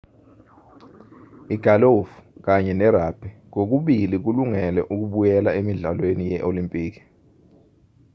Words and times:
igalufu 1.55 2.17
kanye 2.45 2.71
nerugbhi 2.79 3.29
kokubili 3.53 4.15
kulungele 4.23 4.79
ukubuyela 4.93 5.49
emidlalweni 5.59 6.23
ye-olimpiki 6.31 7.01